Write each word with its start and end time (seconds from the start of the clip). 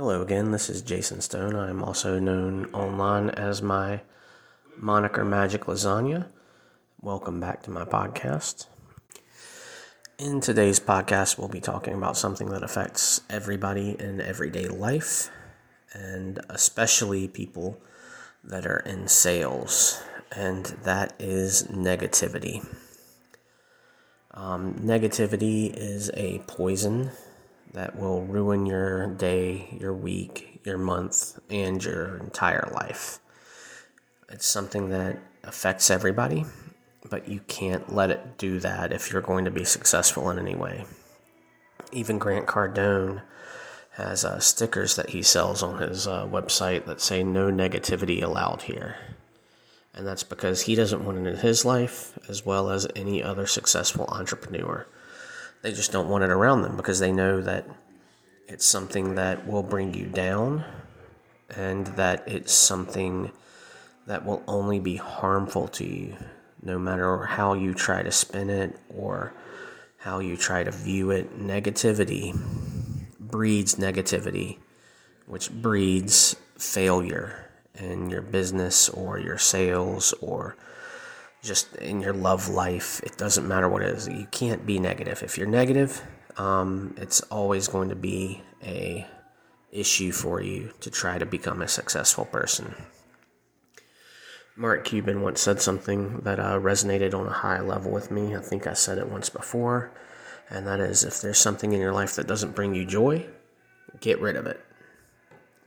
Hello 0.00 0.22
again, 0.22 0.50
this 0.50 0.70
is 0.70 0.80
Jason 0.80 1.20
Stone. 1.20 1.54
I'm 1.54 1.84
also 1.84 2.18
known 2.18 2.72
online 2.72 3.28
as 3.28 3.60
my 3.60 4.00
moniker 4.74 5.26
Magic 5.26 5.66
Lasagna. 5.66 6.26
Welcome 7.02 7.38
back 7.38 7.62
to 7.64 7.70
my 7.70 7.84
podcast. 7.84 8.64
In 10.18 10.40
today's 10.40 10.80
podcast, 10.80 11.36
we'll 11.36 11.48
be 11.48 11.60
talking 11.60 11.92
about 11.92 12.16
something 12.16 12.48
that 12.48 12.62
affects 12.62 13.20
everybody 13.28 13.94
in 14.00 14.22
everyday 14.22 14.68
life, 14.68 15.30
and 15.92 16.40
especially 16.48 17.28
people 17.28 17.78
that 18.42 18.64
are 18.64 18.80
in 18.80 19.06
sales, 19.06 20.02
and 20.34 20.64
that 20.84 21.12
is 21.18 21.64
negativity. 21.64 22.66
Um, 24.30 24.76
negativity 24.76 25.70
is 25.76 26.10
a 26.14 26.38
poison 26.46 27.10
that 27.72 27.98
will 27.98 28.24
ruin 28.24 28.66
your 28.66 29.06
day, 29.06 29.68
your 29.78 29.94
week, 29.94 30.60
your 30.64 30.78
month, 30.78 31.38
and 31.48 31.82
your 31.82 32.16
entire 32.18 32.68
life. 32.74 33.18
It's 34.28 34.46
something 34.46 34.90
that 34.90 35.18
affects 35.44 35.90
everybody, 35.90 36.44
but 37.08 37.28
you 37.28 37.40
can't 37.48 37.94
let 37.94 38.10
it 38.10 38.38
do 38.38 38.60
that 38.60 38.92
if 38.92 39.12
you're 39.12 39.22
going 39.22 39.44
to 39.44 39.50
be 39.50 39.64
successful 39.64 40.30
in 40.30 40.38
any 40.38 40.54
way. 40.54 40.84
Even 41.92 42.18
Grant 42.18 42.46
Cardone 42.46 43.22
has 43.92 44.24
uh, 44.24 44.38
stickers 44.38 44.96
that 44.96 45.10
he 45.10 45.22
sells 45.22 45.62
on 45.62 45.78
his 45.78 46.06
uh, 46.06 46.26
website 46.26 46.86
that 46.86 47.00
say 47.00 47.22
no 47.22 47.50
negativity 47.50 48.22
allowed 48.22 48.62
here. 48.62 48.96
And 49.94 50.06
that's 50.06 50.22
because 50.22 50.62
he 50.62 50.74
doesn't 50.74 51.04
want 51.04 51.18
it 51.18 51.26
in 51.26 51.36
his 51.38 51.64
life 51.64 52.16
as 52.28 52.46
well 52.46 52.70
as 52.70 52.86
any 52.94 53.22
other 53.22 53.46
successful 53.46 54.06
entrepreneur. 54.08 54.86
They 55.62 55.72
just 55.72 55.92
don't 55.92 56.08
want 56.08 56.24
it 56.24 56.30
around 56.30 56.62
them 56.62 56.76
because 56.76 57.00
they 57.00 57.12
know 57.12 57.40
that 57.42 57.66
it's 58.48 58.64
something 58.64 59.14
that 59.16 59.46
will 59.46 59.62
bring 59.62 59.94
you 59.94 60.06
down 60.06 60.64
and 61.54 61.86
that 61.88 62.24
it's 62.26 62.52
something 62.52 63.30
that 64.06 64.24
will 64.24 64.42
only 64.48 64.80
be 64.80 64.96
harmful 64.96 65.68
to 65.68 65.84
you, 65.84 66.16
no 66.62 66.78
matter 66.78 67.24
how 67.24 67.52
you 67.52 67.74
try 67.74 68.02
to 68.02 68.10
spin 68.10 68.48
it 68.48 68.76
or 68.88 69.32
how 69.98 70.18
you 70.18 70.36
try 70.36 70.64
to 70.64 70.70
view 70.70 71.10
it. 71.10 71.38
Negativity 71.38 72.34
breeds 73.18 73.74
negativity, 73.74 74.58
which 75.26 75.50
breeds 75.50 76.36
failure 76.56 77.50
in 77.74 78.08
your 78.10 78.22
business 78.22 78.88
or 78.88 79.18
your 79.18 79.38
sales 79.38 80.12
or 80.20 80.56
just 81.42 81.74
in 81.76 82.00
your 82.00 82.12
love 82.12 82.48
life. 82.48 83.00
It 83.02 83.16
doesn't 83.16 83.46
matter 83.46 83.68
what 83.68 83.82
it 83.82 83.88
is. 83.88 84.08
You 84.08 84.26
can't 84.30 84.66
be 84.66 84.78
negative. 84.78 85.22
If 85.22 85.38
you're 85.38 85.46
negative, 85.46 86.02
um, 86.36 86.94
it's 86.96 87.20
always 87.22 87.68
going 87.68 87.88
to 87.88 87.96
be 87.96 88.42
a 88.62 89.06
issue 89.72 90.12
for 90.12 90.40
you 90.40 90.72
to 90.80 90.90
try 90.90 91.18
to 91.18 91.26
become 91.26 91.62
a 91.62 91.68
successful 91.68 92.24
person. 92.24 92.74
Mark 94.56 94.84
Cuban 94.84 95.22
once 95.22 95.40
said 95.40 95.62
something 95.62 96.18
that 96.18 96.38
uh, 96.38 96.58
resonated 96.58 97.14
on 97.14 97.26
a 97.26 97.32
high 97.32 97.60
level 97.60 97.90
with 97.90 98.10
me. 98.10 98.36
I 98.36 98.40
think 98.40 98.66
I 98.66 98.74
said 98.74 98.98
it 98.98 99.08
once 99.08 99.30
before, 99.30 99.92
and 100.50 100.66
that 100.66 100.80
is 100.80 101.04
if 101.04 101.20
there's 101.20 101.38
something 101.38 101.72
in 101.72 101.80
your 101.80 101.94
life 101.94 102.16
that 102.16 102.26
doesn't 102.26 102.54
bring 102.54 102.74
you 102.74 102.84
joy, 102.84 103.26
get 104.00 104.20
rid 104.20 104.36
of 104.36 104.46
it 104.46 104.60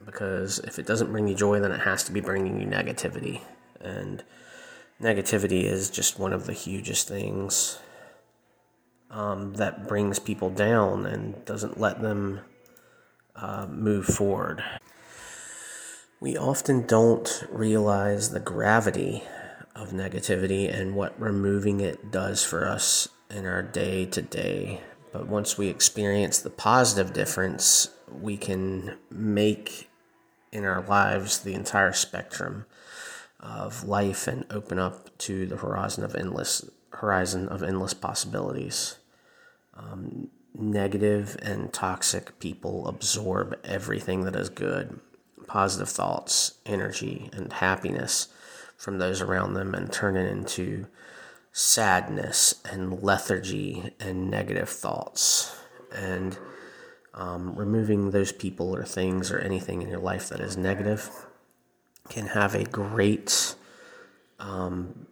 because 0.06 0.60
if 0.60 0.80
it 0.80 0.86
doesn't 0.86 1.12
bring 1.12 1.28
you 1.28 1.36
joy, 1.36 1.60
then 1.60 1.72
it 1.72 1.82
has 1.82 2.04
to 2.06 2.12
be 2.12 2.22
bringing 2.22 2.60
you 2.60 2.68
negativity. 2.68 3.42
And 3.80 4.24
negativity 5.02 5.64
is 5.64 5.90
just 5.90 6.20
one 6.20 6.34
of 6.34 6.46
the 6.46 6.54
hugest 6.54 7.08
things 7.08 7.80
um, 9.10 9.54
that 9.56 9.88
brings 9.88 10.20
people 10.20 10.50
down 10.50 11.06
and 11.06 11.46
doesn't 11.46 11.80
let 11.80 12.02
them 12.02 12.42
uh, 13.36 13.68
move 13.70 14.06
forward. 14.06 14.64
We 16.20 16.38
often 16.38 16.86
don't 16.88 17.46
realize 17.50 18.32
the 18.32 18.40
gravity 18.40 19.24
of 19.76 19.90
negativity 19.90 20.74
and 20.74 20.96
what 20.96 21.20
removing 21.20 21.82
it 21.82 22.12
does 22.12 22.44
for 22.44 22.68
us 22.68 23.10
in 23.30 23.46
our 23.46 23.62
day 23.62 24.06
to 24.06 24.22
day. 24.22 24.82
But 25.12 25.28
once 25.28 25.58
we 25.58 25.68
experience 25.68 26.40
the 26.40 26.50
positive 26.50 27.14
difference, 27.14 27.90
we 28.10 28.38
can 28.38 28.98
make 29.12 29.90
in 30.52 30.66
our 30.66 30.82
lives 30.82 31.40
the 31.40 31.54
entire 31.54 31.94
spectrum 31.94 32.66
of 33.44 33.84
life 33.84 34.28
and 34.28 34.46
open 34.50 34.80
up 34.80 35.16
to 35.18 35.46
the 35.46 35.58
horizon 35.58 36.04
of 36.04 36.16
endless 36.16 36.66
horizon 36.92 37.50
of 37.50 37.62
endless 37.62 37.94
possibilities. 37.94 38.98
Um, 39.76 40.30
negative 40.56 41.36
and 41.42 41.74
toxic 41.74 42.40
people 42.40 42.88
absorb 42.88 43.60
everything 43.64 44.24
that 44.24 44.36
is 44.36 44.50
good, 44.50 45.00
positive 45.48 45.90
thoughts, 45.90 46.60
energy, 46.66 47.30
and 47.34 47.52
happiness 47.52 48.28
from 48.78 49.00
those 49.00 49.22
around 49.22 49.56
them 49.56 49.74
and 49.74 49.92
turn 49.92 50.16
it 50.16 50.32
into 50.32 50.88
sadness 51.52 52.62
and 52.72 53.02
lethargy 53.02 53.94
and 54.00 54.30
negative 54.30 54.70
thoughts. 54.70 55.56
And 55.92 56.38
um, 57.14 57.56
removing 57.56 58.12
those 58.12 58.32
people 58.32 58.76
or 58.76 58.84
things 58.84 59.32
or 59.32 59.40
anything 59.40 59.82
in 59.82 59.90
your 59.90 60.00
life 60.00 60.30
that 60.30 60.40
is 60.40 60.56
negative 60.56 61.10
can 62.10 62.28
have 62.28 62.54
a 62.56 62.64
great 62.64 63.56
um, 64.40 65.08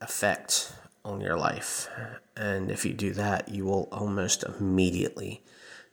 effect 0.00 0.72
on 1.04 1.20
your 1.20 1.36
life. 1.36 1.88
And 2.36 2.70
if 2.70 2.84
you 2.84 2.92
do 2.92 3.12
that, 3.12 3.48
you 3.48 3.64
will 3.64 3.88
almost 3.92 4.44
immediately 4.44 5.42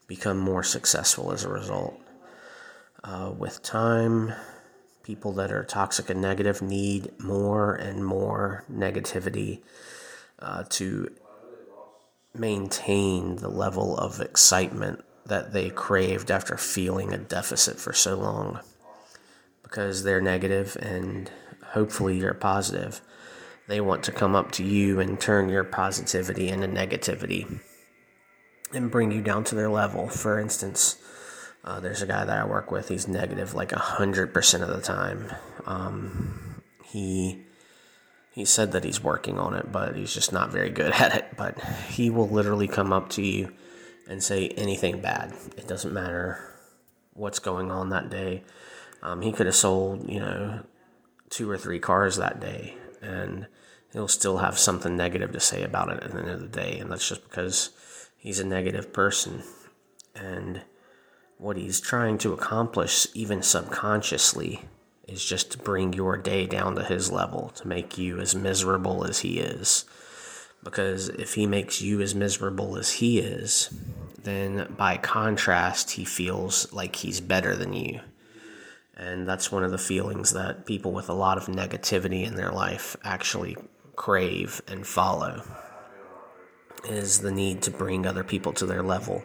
become 0.08 0.38
more 0.38 0.64
successful 0.64 1.32
as 1.32 1.44
a 1.44 1.50
result. 1.50 2.00
Uh, 3.04 3.32
with 3.38 3.62
time, 3.64 4.34
people 5.04 5.34
that 5.34 5.52
are 5.52 5.64
toxic 5.64 6.10
and 6.10 6.22
negative 6.22 6.62
need 6.62 7.12
more 7.20 7.74
and 7.76 8.06
more 8.06 8.64
negativity 8.72 9.62
uh, 10.40 10.64
to 10.70 11.12
maintain 12.34 13.38
the 13.38 13.50
level 13.50 13.98
of 13.98 14.22
excitement 14.22 15.04
that 15.26 15.52
they 15.54 15.70
craved 15.70 16.32
after 16.32 16.58
feeling 16.58 17.14
a 17.14 17.18
deficit 17.18 17.78
for 17.78 17.94
so 17.94 18.16
long 18.16 18.60
because 19.72 20.04
they're 20.04 20.22
negative 20.22 20.78
and 20.82 21.32
hopefully 21.68 22.18
you're 22.18 22.34
positive. 22.34 23.02
They 23.68 23.80
want 23.80 24.04
to 24.04 24.12
come 24.12 24.36
up 24.36 24.52
to 24.54 24.64
you 24.64 25.00
and 25.00 25.18
turn 25.18 25.48
your 25.48 25.64
positivity 25.64 26.50
into 26.50 26.68
negativity 26.68 27.62
and 28.74 28.92
bring 28.92 29.14
you 29.14 29.22
down 29.22 29.46
to 29.46 29.56
their 29.56 29.70
level. 29.70 30.10
For 30.10 30.40
instance, 30.40 30.98
uh, 31.64 31.80
there's 31.80 32.02
a 32.02 32.08
guy 32.08 32.26
that 32.26 32.38
I 32.38 32.46
work 32.46 32.70
with, 32.70 32.90
he's 32.90 33.08
negative 33.08 33.54
like 33.54 33.70
100% 33.70 34.62
of 34.62 34.68
the 34.68 34.82
time. 34.82 35.32
Um, 35.66 36.62
he 36.84 37.46
he 38.34 38.46
said 38.46 38.72
that 38.72 38.86
he's 38.86 39.04
working 39.04 39.38
on 39.38 39.54
it, 39.54 39.74
but 39.74 39.96
he's 39.96 40.14
just 40.14 40.32
not 40.32 40.52
very 40.52 40.70
good 40.70 40.92
at 41.00 41.16
it. 41.16 41.38
But 41.38 41.62
he 41.90 42.10
will 42.10 42.28
literally 42.28 42.68
come 42.68 42.92
up 42.92 43.10
to 43.12 43.22
you 43.22 43.54
and 44.08 44.24
say 44.24 44.50
anything 44.50 45.02
bad. 45.02 45.34
It 45.58 45.68
doesn't 45.68 45.94
matter 45.94 46.40
what's 47.14 47.40
going 47.40 47.72
on 47.72 47.90
that 47.90 48.10
day. 48.10 48.44
Um, 49.02 49.22
he 49.22 49.32
could 49.32 49.48
have 49.48 49.56
sold, 49.56 50.10
you 50.10 50.20
know, 50.20 50.62
two 51.30 51.50
or 51.50 51.58
three 51.58 51.80
cars 51.80 52.18
that 52.18 52.40
day, 52.40 52.76
and 53.02 53.48
he'll 53.94 54.08
still 54.08 54.38
have 54.38 54.60
something 54.60 54.96
negative 54.96 55.32
to 55.32 55.40
say 55.40 55.64
about 55.64 55.90
it 55.90 56.04
at 56.04 56.12
the 56.12 56.20
end 56.20 56.30
of 56.30 56.42
the 56.42 56.48
day. 56.48 56.78
And 56.78 56.92
that's 56.92 57.08
just 57.08 57.24
because 57.24 57.72
he's 58.18 58.40
a 58.40 58.46
negative 58.46 58.94
person. 58.94 59.44
And 60.16 60.62
what 61.38 61.58
he's 61.58 61.80
trying 61.80 62.18
to 62.20 62.34
accomplish, 62.34 63.08
even 63.14 63.42
subconsciously, 63.42 64.66
is 65.08 65.26
just 65.26 65.52
to 65.52 65.58
bring 65.58 65.94
your 65.94 66.16
day 66.16 66.46
down 66.46 66.76
to 66.76 66.84
his 66.84 67.12
level, 67.12 67.50
to 67.56 67.68
make 67.68 67.98
you 67.98 68.20
as 68.20 68.36
miserable 68.36 69.04
as 69.04 69.20
he 69.20 69.40
is. 69.40 69.86
Because 70.64 71.10
if 71.10 71.34
he 71.34 71.48
makes 71.48 71.82
you 71.82 72.02
as 72.02 72.14
miserable 72.14 72.78
as 72.78 72.92
he 72.92 73.20
is, 73.20 73.74
then 74.24 74.74
by 74.78 74.98
contrast, 74.98 75.92
he 75.92 76.06
feels 76.06 76.72
like 76.72 76.98
he's 76.98 77.20
better 77.20 77.56
than 77.56 77.74
you. 77.74 78.00
And 79.02 79.28
that's 79.28 79.52
one 79.52 79.64
of 79.64 79.72
the 79.72 79.80
feelings 79.80 80.32
that 80.34 80.68
people 80.68 80.92
with 80.92 81.10
a 81.10 81.14
lot 81.14 81.40
of 81.40 81.48
negativity 81.48 82.24
in 82.24 82.36
their 82.36 82.52
life 82.52 82.96
actually 83.04 83.58
crave 83.96 84.62
and 84.68 84.86
follow 84.86 85.44
is 86.86 87.22
the 87.22 87.32
need 87.32 87.64
to 87.64 87.72
bring 87.72 88.06
other 88.06 88.24
people 88.24 88.54
to 88.54 88.66
their 88.66 88.84
level 88.84 89.24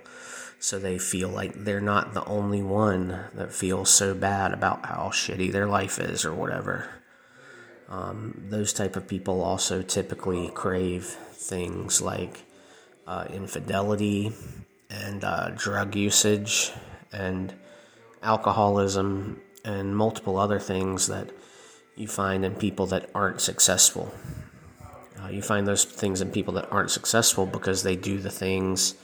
so 0.58 0.78
they 0.78 0.96
feel 0.96 1.28
like 1.28 1.52
they're 1.64 1.81
not 1.81 2.14
the 2.14 2.25
only 2.25 2.62
one 2.62 3.26
that 3.34 3.52
feels 3.52 3.90
so 3.90 4.14
bad 4.14 4.52
about 4.52 4.87
how 4.87 5.11
shitty 5.12 5.52
their 5.52 5.67
life 5.67 5.99
is 5.99 6.25
or 6.25 6.32
whatever. 6.32 6.88
Um, 7.88 8.46
those 8.49 8.73
type 8.73 8.96
of 8.96 9.06
people 9.06 9.43
also 9.43 9.82
typically 9.82 10.49
crave 10.49 11.05
things 11.05 12.00
like 12.00 12.44
uh, 13.06 13.26
infidelity 13.31 14.32
and 14.88 15.23
uh, 15.23 15.50
drug 15.50 15.94
usage 15.94 16.73
and 17.12 17.55
alcoholism 18.23 19.40
and 19.66 19.94
multiple 19.94 20.38
other 20.38 20.60
things 20.60 21.08
that 21.08 21.30
you 21.96 22.06
find 22.06 22.44
in 22.44 22.54
people 22.54 22.86
that 22.86 23.10
aren't 23.14 23.40
successful. 23.40 24.14
Uh, 25.20 25.28
you 25.28 25.42
find 25.42 25.66
those 25.66 25.84
things 25.84 26.20
in 26.20 26.30
people 26.30 26.54
that 26.54 26.70
aren't 26.70 26.90
successful 26.90 27.46
because 27.46 27.82
they 27.82 27.96
do 27.96 28.18
the 28.18 28.30
things 28.30 28.94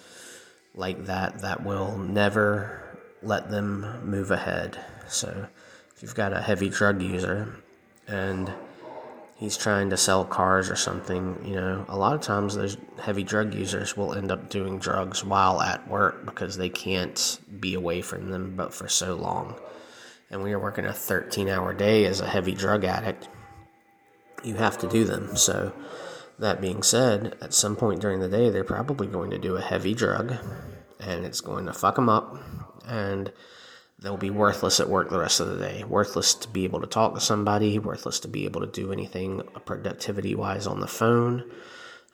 like 0.75 1.07
that 1.07 1.41
that 1.41 1.65
will 1.65 1.99
never 1.99 2.97
let 3.23 3.51
them 3.51 4.09
move 4.09 4.31
ahead. 4.31 4.79
So 5.09 5.47
if 5.95 6.03
you've 6.03 6.15
got 6.15 6.33
a 6.33 6.41
heavy 6.41 6.69
drug 6.69 7.03
user 7.03 7.55
and 8.07 8.53
he's 9.37 9.57
trying 9.57 9.91
to 9.91 9.97
sell 9.97 10.25
cars 10.25 10.71
or 10.71 10.77
something, 10.77 11.43
you 11.45 11.55
know, 11.55 11.85
a 11.89 11.97
lot 11.97 12.15
of 12.15 12.21
times 12.21 12.55
those 12.55 12.77
heavy 13.01 13.25
drug 13.25 13.55
users 13.55 13.97
will 13.97 14.15
end 14.15 14.31
up 14.31 14.49
doing 14.49 14.79
drugs 14.79 15.25
while 15.25 15.61
at 15.61 15.89
work 15.89 16.25
because 16.25 16.57
they 16.57 16.69
can't 16.69 17.41
be 17.59 17.75
away 17.75 18.01
from 18.01 18.31
them 18.31 18.55
but 18.57 18.73
for 18.73 18.89
so 18.89 19.15
long. 19.15 19.57
And 20.33 20.41
when 20.41 20.51
you're 20.51 20.59
working 20.59 20.87
a 20.87 20.93
13 20.93 21.49
hour 21.49 21.73
day 21.73 22.07
as 22.07 22.21
a 22.21 22.27
heavy 22.27 22.55
drug 22.55 22.85
addict, 22.85 23.29
you 24.43 24.57
have 24.57 24.79
to 24.79 24.89
do 24.89 25.05
them. 25.05 25.37
So, 25.37 25.73
that 26.39 26.61
being 26.61 26.83
said, 26.83 27.37
at 27.41 27.55
some 27.55 27.77
point 27.77 28.01
during 28.01 28.19
the 28.19 28.29
day, 28.29 28.51
they're 28.51 28.65
probably 28.65 29.07
going 29.07 29.31
to 29.31 29.39
do 29.39 29.57
a 29.57 29.61
heavy 29.61 29.95
drug 29.95 30.35
and 30.99 31.25
it's 31.25 31.41
going 31.41 31.67
to 31.67 31.73
fuck 31.73 31.95
them 31.95 32.09
up 32.09 32.37
and 32.87 33.33
they'll 33.99 34.17
be 34.17 34.31
worthless 34.31 34.81
at 34.81 34.89
work 34.89 35.11
the 35.11 35.19
rest 35.19 35.41
of 35.41 35.49
the 35.49 35.59
day. 35.59 35.85
Worthless 35.85 36.35
to 36.35 36.49
be 36.49 36.65
able 36.65 36.81
to 36.81 36.87
talk 36.87 37.15
to 37.15 37.21
somebody, 37.21 37.79
worthless 37.79 38.21
to 38.21 38.29
be 38.29 38.45
able 38.45 38.61
to 38.61 38.67
do 38.67 38.93
anything 38.93 39.43
productivity 39.65 40.35
wise 40.35 40.67
on 40.67 40.81
the 40.81 40.89
phone, 40.89 41.49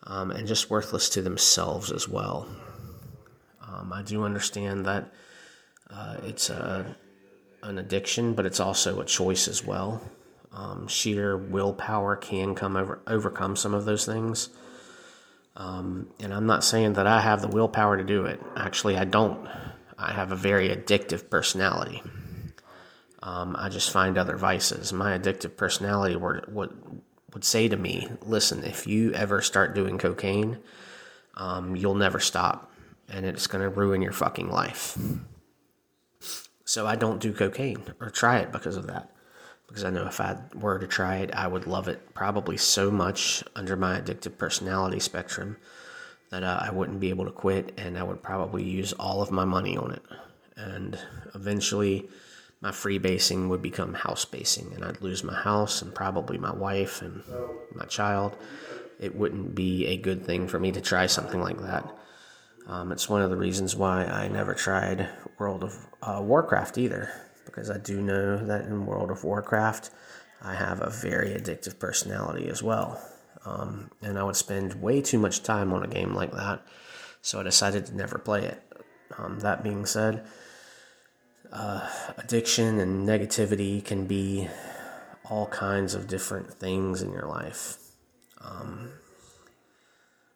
um, 0.05 0.31
and 0.31 0.47
just 0.47 0.71
worthless 0.71 1.09
to 1.11 1.23
themselves 1.23 1.91
as 1.91 2.09
well. 2.09 2.47
Um, 3.67 3.93
I 3.93 4.03
do 4.03 4.25
understand 4.25 4.87
that 4.87 5.13
uh, 5.91 6.17
it's 6.25 6.51
a, 6.51 6.97
an 7.69 7.79
addiction, 7.79 8.35
but 8.35 8.47
it's 8.47 8.61
also 8.61 9.01
a 9.01 9.05
choice 9.05 9.47
as 9.47 9.65
well. 9.65 10.03
Um, 10.53 10.89
sheer 10.89 11.37
willpower 11.37 12.17
can 12.17 12.55
come 12.55 12.77
over 12.77 13.01
overcome 13.07 13.55
some 13.55 13.75
of 13.75 13.85
those 13.85 14.07
things. 14.07 14.49
Um, 15.55 16.09
and 16.21 16.33
I'm 16.33 16.47
not 16.47 16.65
saying 16.65 16.95
that 16.95 17.07
I 17.07 17.21
have 17.21 17.43
the 17.43 17.49
willpower 17.49 17.97
to 17.97 18.05
do 18.05 18.25
it. 18.25 18.41
Actually, 18.57 18.97
I 18.97 19.05
don't. 19.05 19.47
I 19.99 20.13
have 20.13 20.33
a 20.33 20.37
very 20.37 20.69
addictive 20.69 21.29
personality. 21.29 22.03
Um, 23.23 23.57
I 23.59 23.69
just 23.69 23.91
find 23.91 24.17
other 24.17 24.37
vices. 24.37 24.93
My 24.93 25.19
addictive 25.19 25.57
personality 25.57 26.15
would, 26.15 26.53
would, 26.55 27.03
would 27.35 27.45
say 27.45 27.69
to 27.69 27.77
me, 27.77 28.09
listen, 28.23 28.63
if 28.63 28.87
you 28.87 29.13
ever 29.13 29.43
start 29.43 29.75
doing 29.75 29.99
cocaine, 29.99 30.59
um, 31.35 31.75
you'll 31.75 31.97
never 31.97 32.21
stop, 32.21 32.73
and 33.09 33.27
it's 33.27 33.49
going 33.49 33.63
to 33.63 33.69
ruin 33.69 34.01
your 34.01 34.13
fucking 34.13 34.49
life. 34.49 34.97
So 36.69 36.87
I 36.87 36.97
don't 36.97 37.19
do 37.19 37.33
cocaine 37.33 37.83
or 37.99 38.11
try 38.11 38.41
it 38.41 38.53
because 38.53 38.77
of 38.77 38.89
that. 38.89 39.11
Because 39.67 39.85
I 39.85 39.91
know 39.91 40.07
if 40.07 40.21
I 40.21 40.37
were 40.55 40.79
to 40.79 40.87
try 40.87 41.17
it, 41.17 41.35
I 41.35 41.49
would 41.49 41.67
love 41.67 41.89
it 41.89 42.13
probably 42.13 42.59
so 42.59 42.91
much 42.91 43.43
under 43.57 43.75
my 43.75 43.99
addictive 43.99 44.37
personality 44.37 45.01
spectrum 45.01 45.57
that 46.29 46.43
uh, 46.43 46.59
I 46.61 46.71
wouldn't 46.71 47.01
be 47.01 47.09
able 47.09 47.25
to 47.25 47.31
quit, 47.31 47.73
and 47.79 47.97
I 47.97 48.03
would 48.03 48.23
probably 48.23 48.65
use 48.65 48.93
all 48.93 49.23
of 49.23 49.31
my 49.31 49.47
money 49.47 49.79
on 49.79 49.93
it. 49.93 50.03
And 50.59 50.99
eventually, 51.35 52.07
my 52.61 52.71
free 52.71 52.99
basing 52.99 53.49
would 53.49 53.63
become 53.63 53.95
house 53.95 54.27
basing, 54.27 54.71
and 54.75 54.85
I'd 54.85 55.01
lose 55.01 55.25
my 55.25 55.35
house 55.35 55.81
and 55.81 55.95
probably 55.95 56.37
my 56.37 56.53
wife 56.53 57.01
and 57.01 57.23
my 57.75 57.87
child. 57.87 58.37
It 59.01 59.17
wouldn't 59.17 59.55
be 59.55 59.87
a 59.87 59.97
good 59.97 60.27
thing 60.27 60.47
for 60.47 60.61
me 60.61 60.71
to 60.73 60.83
try 60.83 61.07
something 61.07 61.41
like 61.41 61.63
that. 61.63 61.91
Um, 62.69 62.93
it's 62.93 63.09
one 63.09 63.23
of 63.23 63.31
the 63.31 63.37
reasons 63.37 63.75
why 63.75 64.05
I 64.05 64.29
never 64.29 64.53
tried 64.53 65.09
World 65.39 65.65
of 65.65 65.87
uh, 66.03 66.21
Warcraft 66.23 66.77
either, 66.77 67.11
because 67.47 67.71
I 67.71 67.79
do 67.79 68.03
know 68.03 68.37
that 68.45 68.67
in 68.67 68.85
World 68.85 69.11
of 69.11 69.25
Warcraft, 69.25 69.91
I 70.43 70.55
have 70.55 70.83
a 70.83 70.91
very 70.91 71.31
addictive 71.31 71.79
personality 71.79 72.49
as 72.49 72.63
well. 72.63 73.01
Um, 73.47 73.91
and 74.03 74.19
I 74.19 74.23
would 74.23 74.37
spend 74.37 74.83
way 74.83 75.01
too 75.01 75.19
much 75.19 75.43
time 75.43 75.73
on 75.73 75.83
a 75.83 75.89
game 75.89 76.15
like 76.15 76.33
that, 76.33 76.61
so 77.23 77.41
I 77.41 77.43
decided 77.43 77.87
to 77.87 77.97
never 77.97 78.19
play 78.19 78.45
it. 78.45 78.63
Um, 79.17 79.41
that 79.41 79.63
being 79.65 79.87
said, 79.87 80.27
uh, 81.51 81.89
addiction 82.19 82.79
and 82.79 83.09
negativity 83.09 83.83
can 83.83 84.07
be 84.07 84.47
all 85.31 85.47
kinds 85.47 85.95
of 85.95 86.07
different 86.07 86.53
things 86.53 87.01
in 87.01 87.13
your 87.13 87.27
life. 87.27 87.79
Um, 88.43 88.91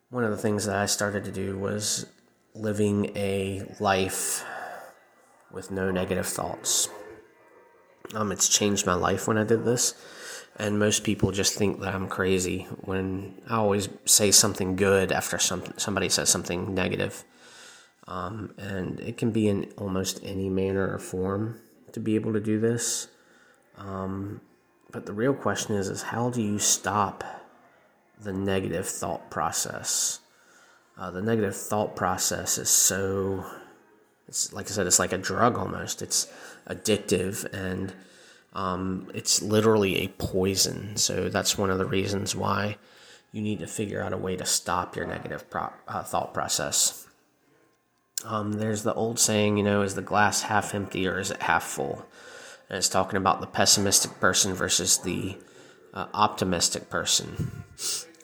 one 0.08 0.25
of 0.25 0.31
the 0.31 0.38
things 0.38 0.64
that 0.64 0.76
I 0.76 0.87
started 0.87 1.25
to 1.25 1.32
do 1.32 1.58
was 1.58 2.06
living 2.54 3.16
a 3.16 3.64
life 3.81 4.44
with 5.50 5.70
no 5.70 5.90
negative 5.90 6.26
thoughts. 6.26 6.88
Um, 8.14 8.32
it's 8.32 8.49
changed 8.49 8.87
my 8.87 8.94
life 8.94 9.26
when 9.26 9.38
I 9.38 9.44
did 9.44 9.64
this 9.64 9.94
and 10.56 10.78
most 10.78 11.04
people 11.04 11.32
just 11.32 11.54
think 11.54 11.81
that 11.81 11.94
I'm 11.94 12.08
crazy 12.08 12.64
when 12.82 13.40
I 13.49 13.56
always 13.56 13.88
say 14.04 14.31
something 14.31 14.76
good 14.76 15.10
after 15.10 15.38
some, 15.38 15.62
somebody 15.76 16.08
says 16.08 16.28
something 16.28 16.75
negative. 16.75 17.25
Um, 18.06 18.54
and 18.58 19.00
it 19.00 19.16
can 19.16 19.31
be 19.31 19.49
in 19.49 19.72
almost 19.78 20.20
any 20.22 20.50
manner 20.50 20.93
or 20.93 20.99
form 20.99 21.60
to 21.93 22.00
be 22.00 22.16
able 22.16 22.32
to 22.34 22.40
do 22.40 22.60
this. 22.60 23.08
Um, 23.78 24.40
but 24.90 25.06
the 25.06 25.12
real 25.12 25.34
question 25.34 25.76
is, 25.76 25.88
is 25.88 26.02
how 26.02 26.28
do 26.28 26.43
you 26.43 26.58
stop 26.58 27.25
the 28.20 28.32
negative 28.32 28.87
thought 28.87 29.31
process? 29.31 30.20
Uh, 31.02 31.10
the 31.10 31.20
negative 31.20 31.56
thought 31.56 31.96
process 31.96 32.58
is 32.58 32.69
so, 32.69 33.44
it's 34.28 34.52
like 34.52 34.66
I 34.66 34.69
said, 34.69 34.87
it's 34.87 35.00
like 35.00 35.12
a 35.12 35.19
drug 35.19 35.58
almost. 35.58 36.00
It's 36.00 36.32
addictive 36.69 37.44
and 37.52 37.93
um, 38.52 39.10
it's 39.12 39.43
literally 39.43 39.96
a 39.96 40.08
poison. 40.08 40.96
So 40.96 41.28
that's 41.28 41.58
one 41.58 41.70
of 41.70 41.78
the 41.78 41.87
reasons 41.87 42.37
why 42.37 42.76
you 43.32 43.43
need 43.43 43.58
to 43.58 43.66
figure 43.66 44.00
out 44.00 44.12
a 44.12 44.16
way 44.16 44.37
to 44.37 44.46
stop 44.46 44.94
your 44.94 45.04
negative 45.04 45.50
pro- 45.50 45.72
uh, 45.88 46.04
thought 46.04 46.32
process. 46.32 47.08
Um, 48.25 48.52
there's 48.52 48.84
the 48.84 48.94
old 48.94 49.19
saying, 49.19 49.56
you 49.56 49.64
know, 49.64 49.82
is 49.82 49.96
the 49.96 50.02
glass 50.02 50.43
half 50.43 50.72
empty 50.72 51.08
or 51.08 51.19
is 51.19 51.32
it 51.32 51.43
half 51.43 51.64
full? 51.64 52.06
And 52.69 52.78
it's 52.78 52.88
talking 52.88 53.16
about 53.16 53.40
the 53.40 53.49
pessimistic 53.49 54.20
person 54.20 54.54
versus 54.54 54.99
the 54.99 55.37
uh, 55.93 56.06
optimistic 56.14 56.90
person. 56.90 57.64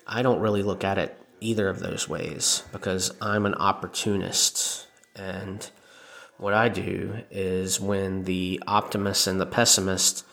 I 0.06 0.22
don't 0.22 0.38
really 0.38 0.62
look 0.62 0.84
at 0.84 0.96
it 0.96 1.20
either 1.40 1.68
of 1.68 1.80
those 1.80 2.08
ways 2.08 2.62
because 2.72 3.14
I'm 3.20 3.46
an 3.46 3.54
opportunist 3.54 4.86
and 5.16 5.68
what 6.38 6.54
I 6.54 6.68
do 6.68 7.18
is 7.30 7.80
when 7.80 8.24
the 8.24 8.62
optimist 8.66 9.26
and 9.26 9.40
the 9.40 9.46
pessimist 9.46 10.24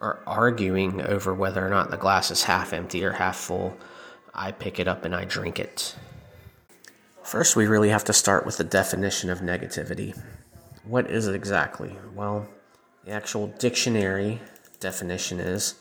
are 0.00 0.20
arguing 0.26 1.00
over 1.00 1.32
whether 1.32 1.64
or 1.64 1.70
not 1.70 1.90
the 1.90 1.96
glass 1.96 2.32
is 2.32 2.42
half 2.42 2.72
empty 2.72 3.04
or 3.04 3.12
half 3.12 3.36
full, 3.36 3.76
I 4.34 4.50
pick 4.50 4.80
it 4.80 4.88
up 4.88 5.04
and 5.04 5.14
I 5.14 5.24
drink 5.24 5.60
it. 5.60 5.94
First, 7.22 7.54
we 7.54 7.66
really 7.66 7.90
have 7.90 8.04
to 8.04 8.12
start 8.12 8.44
with 8.44 8.56
the 8.56 8.64
definition 8.64 9.30
of 9.30 9.38
negativity. 9.38 10.20
What 10.84 11.08
is 11.08 11.28
it 11.28 11.36
exactly? 11.36 11.96
Well, 12.12 12.48
the 13.04 13.12
actual 13.12 13.46
dictionary 13.46 14.40
definition 14.80 15.38
is 15.38 15.76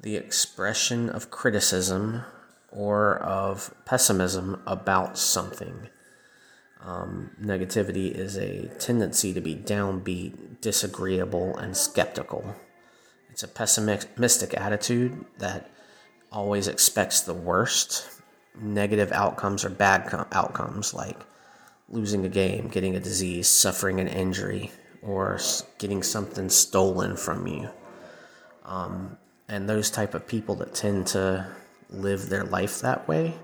the 0.00 0.16
expression 0.16 1.10
of 1.10 1.30
criticism 1.30 2.22
or 2.70 3.18
of 3.18 3.74
pessimism 3.84 4.62
about 4.66 5.18
something. 5.18 5.88
Um, 6.80 7.30
negativity 7.42 8.12
is 8.12 8.36
a 8.36 8.68
tendency 8.78 9.32
to 9.34 9.40
be 9.40 9.56
downbeat, 9.56 10.60
disagreeable, 10.60 11.56
and 11.56 11.76
skeptical. 11.76 12.54
It's 13.30 13.42
a 13.42 13.48
pessimistic 13.48 14.54
attitude 14.54 15.24
that 15.38 15.70
always 16.30 16.68
expects 16.68 17.20
the 17.20 17.34
worst. 17.34 18.08
Negative 18.60 19.12
outcomes 19.12 19.64
or 19.64 19.70
bad 19.70 20.08
com- 20.08 20.26
outcomes, 20.32 20.92
like 20.92 21.18
losing 21.88 22.24
a 22.24 22.28
game, 22.28 22.68
getting 22.68 22.96
a 22.96 23.00
disease, 23.00 23.48
suffering 23.48 24.00
an 24.00 24.08
injury, 24.08 24.70
or 25.02 25.38
getting 25.78 26.02
something 26.02 26.48
stolen 26.48 27.16
from 27.16 27.46
you. 27.46 27.68
Um, 28.64 29.16
and 29.48 29.68
those 29.68 29.90
type 29.90 30.14
of 30.14 30.26
people 30.26 30.56
that 30.56 30.74
tend 30.74 31.06
to 31.08 31.46
live 31.90 32.28
their 32.28 32.44
life 32.44 32.80
that 32.80 33.08
way 33.08 33.34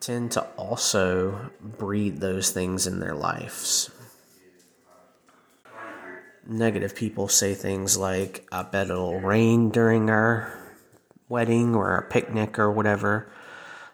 tend 0.00 0.32
to 0.32 0.42
also 0.56 1.50
breed 1.60 2.20
those 2.20 2.50
things 2.50 2.86
in 2.86 3.00
their 3.00 3.14
lives. 3.14 3.90
Negative 6.46 6.94
people 6.96 7.28
say 7.28 7.54
things 7.54 7.96
like, 7.96 8.46
I 8.50 8.62
bet 8.62 8.90
it'll 8.90 9.20
rain 9.20 9.70
during 9.70 10.10
our 10.10 10.58
wedding 11.28 11.74
or 11.74 11.90
our 11.90 12.02
picnic 12.02 12.58
or 12.58 12.72
whatever. 12.72 13.30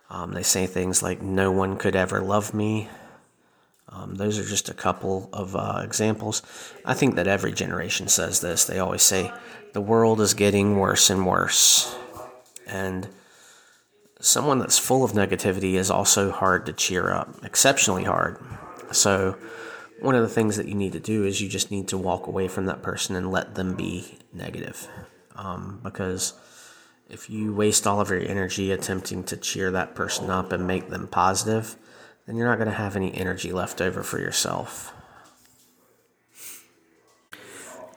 Um, 0.09 0.33
they 0.33 0.45
say 0.45 0.67
things 0.67 1.03
like, 1.03 1.21
no 1.21 1.51
one 1.51 1.77
could 1.77 1.97
ever 1.97 2.21
love 2.21 2.55
me. 2.55 2.89
Um, 3.89 4.15
those 4.15 4.39
are 4.39 4.45
just 4.45 4.69
a 4.69 4.75
couple 4.75 5.29
of 5.33 5.57
uh, 5.57 5.81
examples. 5.83 6.43
I 6.85 6.95
think 6.95 7.17
that 7.17 7.27
every 7.27 7.53
generation 7.53 8.09
says 8.09 8.41
this. 8.41 8.65
They 8.65 8.79
always 8.79 9.03
say, 9.03 9.33
the 9.73 9.81
world 9.81 10.21
is 10.21 10.35
getting 10.35 10.79
worse 10.79 11.11
and 11.11 11.27
worse. 11.27 11.95
And 12.67 13.09
someone 14.27 14.59
that's 14.59 14.79
full 14.79 15.05
of 15.05 15.13
negativity 15.13 15.75
is 15.75 15.91
also 15.91 16.31
hard 16.31 16.67
to 16.67 16.73
cheer 16.73 17.11
up, 17.11 17.45
exceptionally 17.45 18.05
hard. 18.05 18.39
So, 18.93 19.37
one 20.01 20.15
of 20.15 20.23
the 20.23 20.29
things 20.29 20.57
that 20.57 20.69
you 20.69 20.75
need 20.75 20.93
to 20.93 21.01
do 21.01 21.25
is 21.25 21.41
you 21.41 21.49
just 21.49 21.71
need 21.71 21.89
to 21.89 21.99
walk 21.99 22.27
away 22.27 22.49
from 22.49 22.67
that 22.67 22.83
person 22.83 23.17
and 23.17 23.31
let 23.31 23.55
them 23.55 23.75
be 23.75 24.19
negative. 24.33 24.89
Um, 25.35 25.81
because 25.83 26.35
if 27.09 27.31
you 27.31 27.55
waste 27.55 27.87
all 27.87 28.01
of 28.01 28.11
your 28.11 28.21
energy 28.21 28.73
attempting 28.73 29.25
to 29.25 29.37
cheer 29.37 29.71
that 29.71 29.95
person 29.95 30.29
up 30.29 30.53
and 30.53 30.67
make 30.67 30.91
them 30.91 31.09
positive, 31.09 31.77
then 32.27 32.37
you're 32.37 32.49
not 32.49 32.59
going 32.59 32.69
to 32.69 32.75
have 32.75 32.97
any 32.97 33.15
energy 33.15 33.53
left 33.53 33.81
over 33.81 34.03
for 34.03 34.19
yourself. 34.19 34.93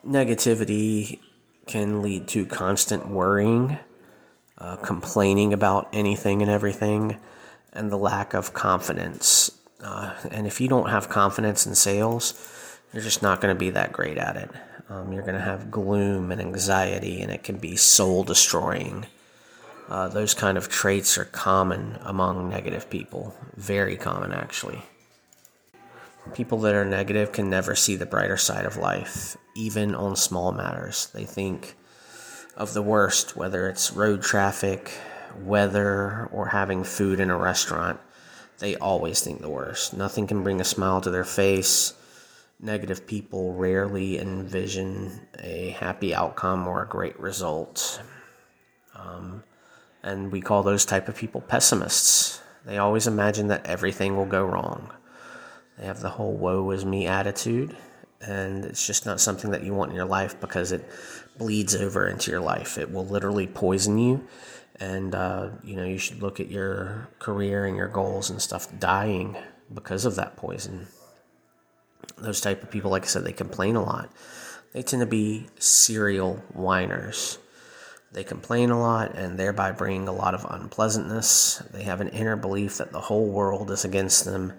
negativity 0.05 1.19
can 1.67 2.01
lead 2.01 2.27
to 2.27 2.45
constant 2.45 3.07
worrying, 3.09 3.77
uh, 4.59 4.75
complaining 4.77 5.53
about 5.53 5.87
anything 5.93 6.41
and 6.41 6.51
everything, 6.51 7.17
and 7.73 7.91
the 7.91 7.97
lack 7.97 8.33
of 8.33 8.53
confidence. 8.53 9.51
Uh, 9.81 10.13
and 10.31 10.45
if 10.47 10.59
you 10.59 10.67
don't 10.67 10.89
have 10.89 11.09
confidence 11.09 11.65
in 11.65 11.75
sales, 11.75 12.79
you're 12.93 13.03
just 13.03 13.21
not 13.21 13.39
going 13.41 13.53
to 13.53 13.59
be 13.59 13.69
that 13.69 13.91
great 13.91 14.17
at 14.17 14.35
it. 14.35 14.51
Um, 14.89 15.13
you're 15.13 15.23
going 15.23 15.35
to 15.35 15.41
have 15.41 15.69
gloom 15.69 16.31
and 16.31 16.41
anxiety, 16.41 17.21
and 17.21 17.31
it 17.31 17.43
can 17.43 17.57
be 17.57 17.75
soul 17.75 18.23
destroying. 18.23 19.05
Uh, 19.87 20.07
those 20.07 20.33
kind 20.33 20.57
of 20.57 20.69
traits 20.69 21.17
are 21.17 21.25
common 21.25 21.97
among 22.01 22.49
negative 22.49 22.89
people, 22.89 23.35
very 23.55 23.97
common 23.97 24.31
actually. 24.31 24.83
People 26.33 26.59
that 26.59 26.75
are 26.75 26.85
negative 26.85 27.31
can 27.31 27.49
never 27.49 27.75
see 27.75 27.95
the 27.95 28.05
brighter 28.05 28.37
side 28.37 28.65
of 28.65 28.77
life, 28.77 29.35
even 29.55 29.95
on 29.95 30.15
small 30.15 30.51
matters. 30.51 31.07
They 31.07 31.25
think 31.25 31.75
of 32.59 32.73
the 32.73 32.81
worst, 32.81 33.37
whether 33.37 33.69
it's 33.69 33.93
road 33.93 34.21
traffic, 34.21 34.91
weather, 35.41 36.29
or 36.31 36.47
having 36.47 36.83
food 36.83 37.19
in 37.19 37.29
a 37.29 37.37
restaurant. 37.37 37.99
They 38.59 38.75
always 38.75 39.21
think 39.21 39.41
the 39.41 39.49
worst. 39.49 39.93
Nothing 39.93 40.27
can 40.27 40.43
bring 40.43 40.59
a 40.59 40.65
smile 40.65 40.99
to 41.01 41.09
their 41.09 41.23
face. 41.23 41.93
Negative 42.59 43.07
people 43.07 43.53
rarely 43.53 44.19
envision 44.19 45.27
a 45.39 45.69
happy 45.69 46.13
outcome 46.13 46.67
or 46.67 46.83
a 46.83 46.87
great 46.87 47.17
result. 47.17 48.01
Um, 48.93 49.43
and 50.03 50.29
we 50.29 50.41
call 50.41 50.61
those 50.61 50.83
type 50.83 51.07
of 51.07 51.15
people 51.15 51.39
pessimists. 51.39 52.41
They 52.65 52.77
always 52.77 53.07
imagine 53.07 53.47
that 53.47 53.65
everything 53.65 54.17
will 54.17 54.25
go 54.25 54.43
wrong. 54.43 54.91
They 55.77 55.85
have 55.85 56.01
the 56.01 56.09
whole 56.09 56.33
woe 56.33 56.71
is 56.71 56.83
me 56.83 57.07
attitude, 57.07 57.77
and 58.19 58.65
it's 58.65 58.85
just 58.85 59.05
not 59.05 59.21
something 59.21 59.51
that 59.51 59.63
you 59.63 59.73
want 59.73 59.91
in 59.91 59.95
your 59.95 60.05
life 60.05 60.37
because 60.41 60.73
it 60.73 60.83
bleeds 61.39 61.75
over 61.75 62.07
into 62.07 62.29
your 62.29 62.41
life. 62.41 62.77
It 62.77 62.91
will 62.91 63.05
literally 63.05 63.47
poison 63.47 63.97
you, 63.97 64.27
and 64.79 65.15
uh, 65.15 65.49
you 65.63 65.75
know 65.75 65.85
you 65.85 65.97
should 65.97 66.21
look 66.21 66.39
at 66.39 66.51
your 66.51 67.09
career 67.17 67.65
and 67.65 67.75
your 67.75 67.87
goals 67.87 68.29
and 68.29 68.39
stuff 68.39 68.67
dying 68.77 69.35
because 69.73 70.05
of 70.05 70.15
that 70.15 70.35
poison. 70.35 70.87
Those 72.17 72.41
type 72.41 72.61
of 72.61 72.69
people, 72.69 72.91
like 72.91 73.03
I 73.03 73.07
said, 73.07 73.23
they 73.23 73.33
complain 73.33 73.75
a 73.75 73.83
lot. 73.83 74.11
They 74.73 74.83
tend 74.83 74.99
to 74.99 75.07
be 75.07 75.47
serial 75.57 76.35
whiners. 76.53 77.39
They 78.11 78.23
complain 78.23 78.71
a 78.71 78.79
lot 78.79 79.15
and 79.15 79.37
thereby 79.37 79.71
bring 79.71 80.07
a 80.07 80.11
lot 80.13 80.33
of 80.33 80.45
unpleasantness. 80.49 81.63
They 81.71 81.83
have 81.83 82.01
an 82.01 82.09
inner 82.09 82.35
belief 82.35 82.77
that 82.77 82.91
the 82.91 83.01
whole 83.01 83.27
world 83.27 83.71
is 83.71 83.85
against 83.85 84.25
them. 84.25 84.53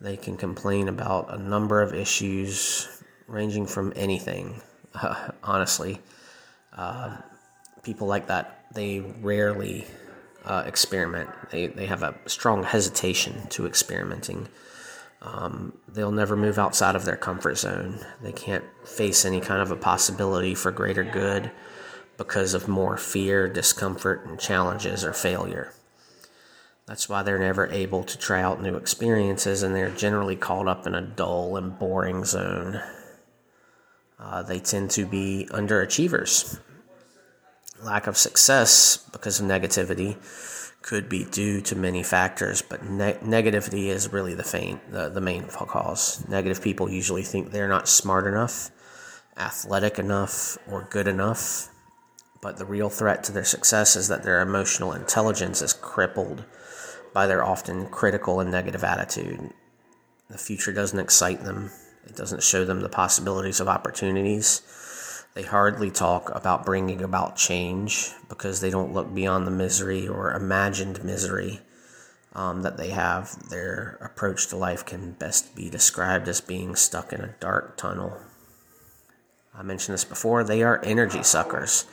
They 0.00 0.16
can 0.16 0.36
complain 0.36 0.88
about 0.88 1.32
a 1.32 1.38
number 1.38 1.80
of 1.80 1.94
issues 1.94 2.88
ranging 3.26 3.66
from 3.66 3.92
anything, 3.96 4.62
uh, 4.94 5.30
honestly. 5.42 6.00
Uh, 6.78 7.16
people 7.82 8.06
like 8.06 8.28
that, 8.28 8.64
they 8.72 9.00
rarely 9.00 9.84
uh, 10.44 10.62
experiment. 10.64 11.28
They, 11.50 11.66
they 11.66 11.86
have 11.86 12.02
a 12.02 12.14
strong 12.26 12.62
hesitation 12.62 13.48
to 13.48 13.66
experimenting. 13.66 14.48
Um, 15.20 15.76
they'll 15.88 16.12
never 16.12 16.36
move 16.36 16.58
outside 16.58 16.94
of 16.94 17.04
their 17.04 17.16
comfort 17.16 17.58
zone. 17.58 17.98
They 18.22 18.32
can't 18.32 18.64
face 18.84 19.24
any 19.24 19.40
kind 19.40 19.60
of 19.60 19.72
a 19.72 19.76
possibility 19.76 20.54
for 20.54 20.70
greater 20.70 21.02
good 21.02 21.50
because 22.16 22.54
of 22.54 22.68
more 22.68 22.96
fear, 22.96 23.48
discomfort, 23.48 24.24
and 24.26 24.38
challenges 24.38 25.04
or 25.04 25.12
failure. 25.12 25.72
That's 26.86 27.08
why 27.08 27.22
they're 27.22 27.38
never 27.38 27.66
able 27.66 28.04
to 28.04 28.16
try 28.16 28.40
out 28.40 28.62
new 28.62 28.76
experiences 28.76 29.62
and 29.62 29.74
they're 29.74 29.90
generally 29.90 30.36
caught 30.36 30.68
up 30.68 30.86
in 30.86 30.94
a 30.94 31.02
dull 31.02 31.56
and 31.56 31.78
boring 31.78 32.24
zone. 32.24 32.80
Uh, 34.18 34.42
they 34.42 34.58
tend 34.58 34.90
to 34.92 35.04
be 35.04 35.48
underachievers. 35.50 36.58
Lack 37.82 38.06
of 38.06 38.16
success 38.16 38.96
because 39.12 39.40
of 39.40 39.46
negativity 39.46 40.16
could 40.82 41.08
be 41.08 41.24
due 41.24 41.60
to 41.60 41.76
many 41.76 42.02
factors, 42.02 42.62
but 42.62 42.84
ne- 42.84 43.14
negativity 43.14 43.86
is 43.86 44.12
really 44.12 44.34
the, 44.34 44.44
faint, 44.44 44.90
the, 44.90 45.08
the 45.08 45.20
main 45.20 45.44
cause. 45.48 46.26
Negative 46.28 46.62
people 46.62 46.90
usually 46.90 47.22
think 47.22 47.50
they're 47.50 47.68
not 47.68 47.88
smart 47.88 48.26
enough, 48.26 48.70
athletic 49.36 49.98
enough, 49.98 50.58
or 50.68 50.88
good 50.90 51.08
enough 51.08 51.68
but 52.40 52.56
the 52.56 52.64
real 52.64 52.88
threat 52.88 53.24
to 53.24 53.32
their 53.32 53.44
success 53.44 53.96
is 53.96 54.08
that 54.08 54.22
their 54.22 54.40
emotional 54.40 54.92
intelligence 54.92 55.60
is 55.62 55.72
crippled 55.72 56.44
by 57.12 57.26
their 57.26 57.44
often 57.44 57.86
critical 57.86 58.40
and 58.40 58.50
negative 58.50 58.84
attitude. 58.84 59.50
The 60.30 60.38
future 60.38 60.72
doesn't 60.72 60.98
excite 60.98 61.42
them, 61.42 61.70
it 62.06 62.14
doesn't 62.14 62.42
show 62.42 62.64
them 62.64 62.80
the 62.80 62.88
possibilities 62.88 63.60
of 63.60 63.68
opportunities. 63.68 64.62
They 65.38 65.44
hardly 65.44 65.92
talk 65.92 66.34
about 66.34 66.66
bringing 66.66 67.00
about 67.00 67.36
change 67.36 68.10
because 68.28 68.60
they 68.60 68.70
don't 68.70 68.92
look 68.92 69.14
beyond 69.14 69.46
the 69.46 69.52
misery 69.52 70.08
or 70.08 70.32
imagined 70.32 71.04
misery 71.04 71.60
um, 72.32 72.62
that 72.62 72.76
they 72.76 72.88
have. 72.88 73.48
Their 73.48 73.98
approach 74.00 74.48
to 74.48 74.56
life 74.56 74.84
can 74.84 75.12
best 75.12 75.54
be 75.54 75.70
described 75.70 76.26
as 76.26 76.40
being 76.40 76.74
stuck 76.74 77.12
in 77.12 77.20
a 77.20 77.36
dark 77.38 77.76
tunnel. 77.76 78.16
I 79.54 79.62
mentioned 79.62 79.94
this 79.94 80.04
before, 80.04 80.42
they 80.42 80.64
are 80.64 80.84
energy 80.84 81.22
suckers 81.22 81.86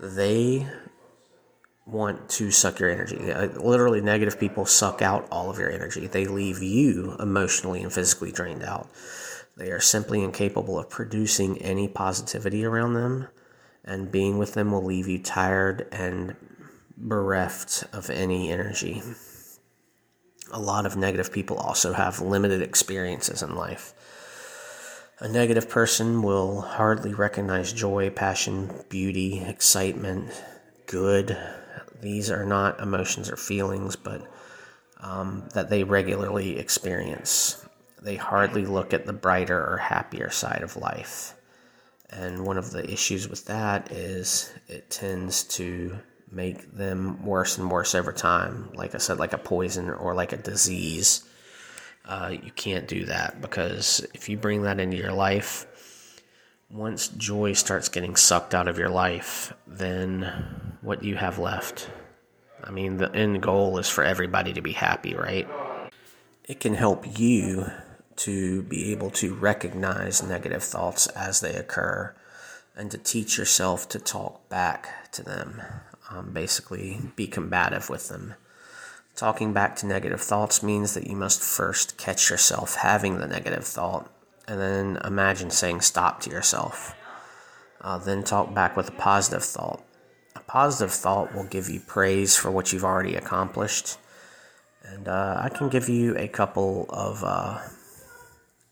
they 0.00 0.66
want 1.86 2.28
to 2.30 2.50
suck 2.50 2.80
your 2.80 2.90
energy. 2.90 3.30
Uh, 3.30 3.46
literally, 3.46 4.00
negative 4.00 4.40
people 4.40 4.66
suck 4.66 5.00
out 5.00 5.28
all 5.30 5.48
of 5.48 5.60
your 5.60 5.70
energy. 5.70 6.08
They 6.08 6.26
leave 6.26 6.60
you 6.60 7.14
emotionally 7.20 7.84
and 7.84 7.92
physically 7.92 8.32
drained 8.32 8.64
out. 8.64 8.88
They 9.56 9.70
are 9.70 9.80
simply 9.80 10.22
incapable 10.22 10.78
of 10.78 10.90
producing 10.90 11.62
any 11.62 11.86
positivity 11.86 12.64
around 12.64 12.94
them, 12.94 13.28
and 13.84 14.10
being 14.10 14.38
with 14.38 14.54
them 14.54 14.72
will 14.72 14.84
leave 14.84 15.06
you 15.06 15.18
tired 15.18 15.86
and 15.92 16.36
bereft 16.96 17.84
of 17.92 18.10
any 18.10 18.50
energy. 18.50 19.02
A 20.52 20.60
lot 20.60 20.86
of 20.86 20.96
negative 20.96 21.32
people 21.32 21.56
also 21.56 21.92
have 21.92 22.20
limited 22.20 22.62
experiences 22.62 23.42
in 23.42 23.54
life. 23.54 23.94
A 25.20 25.28
negative 25.28 25.68
person 25.68 26.22
will 26.22 26.60
hardly 26.60 27.14
recognize 27.14 27.72
joy, 27.72 28.10
passion, 28.10 28.70
beauty, 28.88 29.40
excitement, 29.40 30.30
good. 30.86 31.36
These 32.00 32.30
are 32.30 32.44
not 32.44 32.80
emotions 32.80 33.30
or 33.30 33.36
feelings, 33.36 33.94
but 33.94 34.26
um, 35.00 35.48
that 35.54 35.70
they 35.70 35.84
regularly 35.84 36.58
experience. 36.58 37.63
They 38.04 38.16
hardly 38.16 38.66
look 38.66 38.94
at 38.94 39.06
the 39.06 39.12
brighter 39.12 39.58
or 39.58 39.78
happier 39.78 40.30
side 40.30 40.62
of 40.62 40.76
life. 40.76 41.34
And 42.10 42.46
one 42.46 42.58
of 42.58 42.70
the 42.70 42.88
issues 42.88 43.28
with 43.28 43.46
that 43.46 43.90
is 43.90 44.52
it 44.68 44.90
tends 44.90 45.42
to 45.44 45.98
make 46.30 46.72
them 46.72 47.24
worse 47.24 47.58
and 47.58 47.70
worse 47.70 47.94
over 47.94 48.12
time. 48.12 48.70
Like 48.74 48.94
I 48.94 48.98
said, 48.98 49.18
like 49.18 49.32
a 49.32 49.38
poison 49.38 49.90
or 49.90 50.14
like 50.14 50.32
a 50.32 50.36
disease 50.36 51.24
uh, 52.06 52.34
you 52.42 52.50
can't 52.50 52.86
do 52.86 53.06
that 53.06 53.40
because 53.40 54.06
if 54.14 54.28
you 54.28 54.36
bring 54.36 54.62
that 54.62 54.78
into 54.80 54.96
your 54.96 55.12
life, 55.12 55.66
once 56.70 57.08
joy 57.08 57.52
starts 57.52 57.88
getting 57.88 58.16
sucked 58.16 58.54
out 58.54 58.68
of 58.68 58.78
your 58.78 58.90
life, 58.90 59.54
then 59.66 60.76
what 60.82 61.00
do 61.00 61.08
you 61.08 61.16
have 61.16 61.38
left? 61.38 61.88
I 62.62 62.70
mean, 62.70 62.98
the 62.98 63.14
end 63.14 63.42
goal 63.42 63.78
is 63.78 63.88
for 63.88 64.04
everybody 64.04 64.52
to 64.54 64.60
be 64.60 64.72
happy, 64.72 65.14
right? 65.14 65.48
It 66.44 66.60
can 66.60 66.74
help 66.74 67.18
you 67.18 67.70
to 68.16 68.62
be 68.62 68.92
able 68.92 69.10
to 69.10 69.34
recognize 69.34 70.22
negative 70.22 70.62
thoughts 70.62 71.06
as 71.08 71.40
they 71.40 71.54
occur 71.54 72.14
and 72.76 72.90
to 72.90 72.98
teach 72.98 73.38
yourself 73.38 73.88
to 73.88 73.98
talk 73.98 74.48
back 74.48 75.10
to 75.12 75.22
them. 75.22 75.62
Um, 76.10 76.32
basically, 76.32 77.00
be 77.16 77.26
combative 77.26 77.88
with 77.88 78.08
them. 78.08 78.34
Talking 79.16 79.52
back 79.52 79.76
to 79.76 79.86
negative 79.86 80.20
thoughts 80.20 80.62
means 80.62 80.94
that 80.94 81.06
you 81.06 81.16
must 81.16 81.40
first 81.40 81.96
catch 81.96 82.30
yourself 82.30 82.76
having 82.76 83.18
the 83.18 83.28
negative 83.28 83.64
thought 83.64 84.10
and 84.46 84.60
then 84.60 84.98
imagine 85.04 85.50
saying 85.50 85.80
stop 85.80 86.20
to 86.22 86.30
yourself. 86.30 86.94
Uh, 87.80 87.98
then 87.98 88.24
talk 88.24 88.54
back 88.54 88.76
with 88.76 88.88
a 88.88 88.92
positive 88.92 89.44
thought. 89.44 89.82
A 90.34 90.40
positive 90.40 90.92
thought 90.92 91.34
will 91.34 91.44
give 91.44 91.68
you 91.68 91.80
praise 91.80 92.36
for 92.36 92.50
what 92.50 92.72
you've 92.72 92.84
already 92.84 93.14
accomplished. 93.14 93.98
And 94.82 95.08
uh, 95.08 95.38
I 95.40 95.48
can 95.48 95.68
give 95.68 95.88
you 95.88 96.16
a 96.16 96.28
couple 96.28 96.86
of 96.90 97.22
uh, 97.24 97.60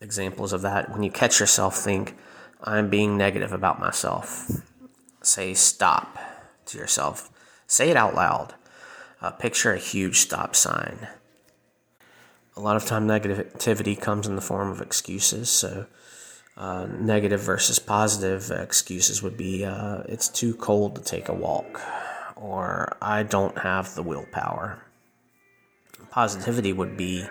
examples 0.03 0.53
of 0.53 0.63
that. 0.63 0.91
When 0.91 1.03
you 1.03 1.11
catch 1.11 1.41
yourself, 1.41 1.77
think, 1.77 2.17
I'm 2.63 2.91
being 2.91 3.17
negative 3.17 3.53
about 3.53 3.81
myself. 3.81 4.51
Say 5.23 5.55
stop 5.55 6.19
to 6.67 6.79
yourself. 6.79 7.31
Say 7.67 7.91
it 7.91 7.97
out 7.97 8.15
loud. 8.15 8.55
Uh, 9.21 9.31
picture 9.31 9.73
a 9.73 9.79
huge 9.79 10.19
stop 10.19 10.57
sign. 10.57 11.09
A 12.57 12.61
lot 12.61 12.77
of 12.77 12.85
time, 12.85 13.07
negativity 13.07 13.99
comes 13.99 14.27
in 14.27 14.37
the 14.37 14.43
form 14.43 14.71
of 14.71 14.83
excuses. 14.83 15.49
So, 15.49 15.87
uh, 16.57 16.87
negative 16.87 17.41
versus 17.41 17.79
positive 17.79 18.51
excuses 18.51 19.23
would 19.23 19.39
be 19.39 19.65
uh, 19.65 20.03
it's 20.07 20.29
too 20.29 20.55
cold 20.55 20.97
to 20.97 21.03
take 21.03 21.29
a 21.31 21.35
walk, 21.35 21.81
or 22.37 22.95
I 23.01 23.23
don't 23.23 23.57
have 23.59 23.95
the 23.95 24.03
willpower. 24.03 24.85
Positivity 26.11 26.75
would 26.75 26.97
be 26.97 27.27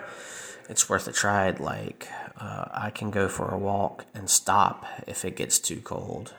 it's 0.72 0.88
worth 0.88 1.06
a 1.06 1.12
try. 1.12 1.50
Like, 1.50 2.08
uh, 2.38 2.64
I 2.72 2.88
can 2.88 3.10
go 3.10 3.28
for 3.28 3.50
a 3.50 3.58
walk 3.58 4.06
and 4.14 4.28
stop 4.28 4.86
if 5.06 5.22
it 5.22 5.36
gets 5.36 5.58
too 5.58 5.82
cold. 5.82 6.34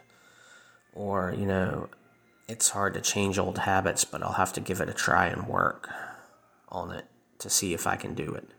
Or, 0.91 1.33
you 1.37 1.45
know, 1.45 1.89
it's 2.49 2.69
hard 2.69 2.95
to 2.95 3.01
change 3.01 3.37
old 3.37 3.59
habits, 3.59 4.03
but 4.03 4.23
I'll 4.23 4.33
have 4.33 4.51
to 4.53 4.59
give 4.59 4.81
it 4.81 4.89
a 4.89 4.93
try 4.93 5.27
and 5.27 5.47
work 5.47 5.87
on 6.69 6.91
it 6.91 7.05
to 7.39 7.49
see 7.49 7.75
if 7.75 7.85
I 7.85 7.95
can 7.95 8.15
do 8.15 8.33
it. 8.33 8.49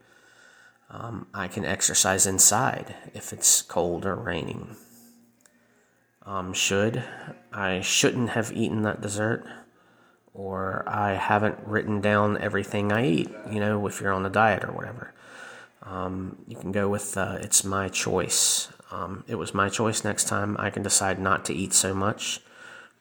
Um, 0.90 1.26
I 1.34 1.48
can 1.48 1.64
exercise 1.64 2.24
inside 2.24 2.94
if 3.12 3.32
it's 3.32 3.60
cold 3.60 4.06
or 4.06 4.14
raining. 4.14 4.76
Um, 6.24 6.52
should 6.52 7.02
I 7.52 7.80
shouldn't 7.80 8.30
have 8.30 8.52
eaten 8.52 8.82
that 8.82 9.00
dessert, 9.00 9.44
or 10.32 10.84
I 10.86 11.14
haven't 11.14 11.58
written 11.66 12.00
down 12.00 12.38
everything 12.38 12.92
I 12.92 13.06
eat. 13.06 13.30
You 13.50 13.58
know, 13.58 13.86
if 13.88 14.00
you're 14.00 14.12
on 14.12 14.24
a 14.24 14.30
diet 14.30 14.64
or 14.64 14.72
whatever, 14.72 15.12
um, 15.84 16.38
you 16.48 16.56
can 16.56 16.72
go 16.72 16.88
with 16.88 17.16
uh, 17.16 17.38
it's 17.40 17.64
my 17.64 17.88
choice. 17.88 18.68
Um, 18.90 19.24
it 19.26 19.34
was 19.34 19.54
my 19.54 19.68
choice. 19.68 20.04
Next 20.04 20.28
time, 20.28 20.56
I 20.58 20.70
can 20.70 20.82
decide 20.82 21.18
not 21.18 21.44
to 21.46 21.54
eat 21.54 21.72
so 21.72 21.94
much, 21.94 22.40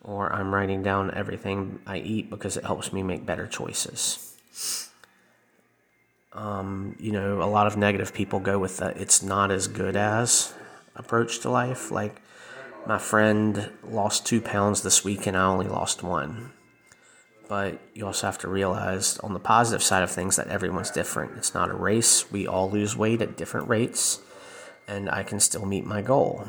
or 0.02 0.34
I'm 0.34 0.54
writing 0.54 0.84
down 0.84 1.14
everything 1.14 1.80
I 1.86 1.98
eat 2.00 2.30
because 2.30 2.58
it 2.58 2.66
helps 2.66 2.92
me 2.92 3.04
make 3.04 3.26
better 3.26 3.48
choices. 3.48 4.36
Um, 6.34 6.96
you 7.00 7.12
know, 7.12 7.42
a 7.42 7.46
lot 7.46 7.68
of 7.68 7.78
negative 7.78 8.14
people 8.14 8.40
go 8.40 8.58
with 8.58 8.78
the 8.78 8.90
it's 9.00 9.22
not 9.22 9.52
as 9.52 9.68
good 9.68 9.96
as 9.96 10.54
approach 10.96 11.40
to 11.40 11.50
life. 11.50 11.92
Like, 11.92 12.22
my 12.86 12.98
friend 12.98 13.72
lost 13.84 14.26
two 14.26 14.42
pounds 14.42 14.82
this 14.82 15.04
week 15.06 15.26
and 15.28 15.38
I 15.38 15.46
only 15.46 15.68
lost 15.68 16.04
one. 16.04 16.52
But 17.48 17.80
you 17.94 18.06
also 18.06 18.28
have 18.28 18.38
to 18.40 18.48
realize 18.48 19.18
on 19.20 19.34
the 19.34 19.40
positive 19.40 19.84
side 19.84 20.04
of 20.04 20.12
things 20.12 20.38
that 20.38 20.48
everyone's 20.48 20.92
different. 20.92 21.38
It's 21.38 21.54
not 21.54 21.70
a 21.70 21.76
race. 21.76 22.32
We 22.32 22.48
all 22.48 22.70
lose 22.70 22.96
weight 22.96 23.22
at 23.22 23.38
different 23.38 23.68
rates, 23.68 24.22
and 24.88 25.10
I 25.10 25.24
can 25.24 25.40
still 25.40 25.66
meet 25.66 25.86
my 25.86 26.02
goal. 26.02 26.48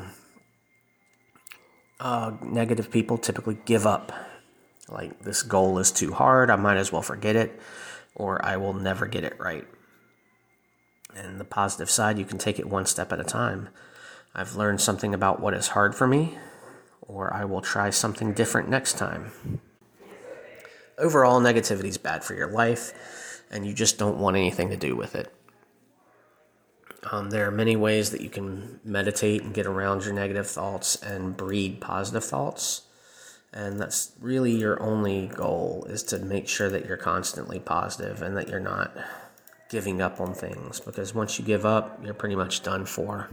Uh, 1.99 2.33
negative 2.41 2.91
people 2.91 3.17
typically 3.17 3.57
give 3.65 3.85
up. 3.85 4.11
Like, 4.89 5.21
this 5.23 5.43
goal 5.43 5.79
is 5.79 5.91
too 5.91 6.13
hard, 6.13 6.49
I 6.49 6.55
might 6.55 6.77
as 6.77 6.91
well 6.91 7.01
forget 7.01 7.35
it, 7.35 7.59
or 8.13 8.43
I 8.45 8.57
will 8.57 8.73
never 8.73 9.07
get 9.07 9.23
it 9.23 9.39
right. 9.39 9.65
And 11.15 11.39
the 11.39 11.45
positive 11.45 11.89
side, 11.89 12.19
you 12.19 12.25
can 12.25 12.37
take 12.37 12.59
it 12.59 12.69
one 12.69 12.85
step 12.85 13.11
at 13.11 13.19
a 13.19 13.23
time. 13.23 13.69
I've 14.33 14.55
learned 14.55 14.81
something 14.81 15.13
about 15.13 15.39
what 15.39 15.53
is 15.53 15.69
hard 15.69 15.95
for 15.95 16.07
me, 16.07 16.37
or 17.01 17.33
I 17.33 17.45
will 17.45 17.61
try 17.61 17.89
something 17.89 18.33
different 18.33 18.69
next 18.69 18.97
time. 18.97 19.31
Overall, 20.97 21.41
negativity 21.41 21.85
is 21.85 21.97
bad 21.97 22.23
for 22.23 22.35
your 22.35 22.49
life, 22.49 23.43
and 23.51 23.65
you 23.65 23.73
just 23.73 23.97
don't 23.97 24.17
want 24.17 24.37
anything 24.37 24.69
to 24.69 24.77
do 24.77 24.95
with 24.95 25.15
it. 25.15 25.33
Um, 27.11 27.29
there 27.29 27.47
are 27.47 27.51
many 27.51 27.75
ways 27.75 28.11
that 28.11 28.21
you 28.21 28.29
can 28.29 28.79
meditate 28.83 29.43
and 29.43 29.53
get 29.53 29.67
around 29.67 30.05
your 30.05 30.13
negative 30.13 30.47
thoughts 30.47 30.95
and 30.95 31.37
breed 31.37 31.79
positive 31.79 32.23
thoughts. 32.23 32.83
And 33.53 33.79
that's 33.79 34.11
really 34.19 34.51
your 34.51 34.81
only 34.81 35.27
goal 35.27 35.85
is 35.87 36.03
to 36.03 36.19
make 36.19 36.47
sure 36.47 36.69
that 36.69 36.85
you're 36.85 36.97
constantly 36.97 37.59
positive 37.59 38.21
and 38.21 38.35
that 38.35 38.49
you're 38.49 38.59
not 38.59 38.97
giving 39.69 40.01
up 40.01 40.19
on 40.19 40.33
things 40.33 40.79
because 40.79 41.13
once 41.13 41.39
you 41.39 41.45
give 41.45 41.65
up, 41.65 42.03
you're 42.03 42.13
pretty 42.13 42.35
much 42.35 42.63
done 42.63 42.85
for. 42.85 43.29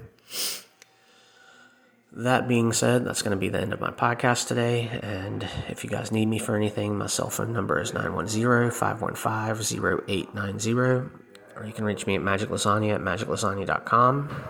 That 2.15 2.47
being 2.47 2.75
said, 2.75 3.07
that's 3.07 3.23
going 3.23 3.35
to 3.35 3.41
be 3.41 3.49
the 3.49 3.61
end 3.61 3.73
of 3.73 3.81
my 3.81 3.91
podcast 3.91 4.47
today. 4.47 5.01
And 5.03 5.49
if 5.69 5.83
you 5.83 5.89
guys 5.89 6.13
need 6.13 6.27
me 6.27 6.39
for 6.39 6.55
anything, 6.55 6.99
my 6.99 7.07
cell 7.07 7.31
phone 7.31 7.55
number 7.55 7.81
is 7.81 7.95
910 7.95 8.71
515 8.71 10.03
0890. 10.07 10.73
Or 10.75 11.67
you 11.67 11.73
can 11.73 11.87
reach 11.87 12.07
me 12.07 12.17
at 12.17 12.21
magiclasagna 12.21 12.95
at 12.95 13.01
magiclasagna.com. 13.01 14.45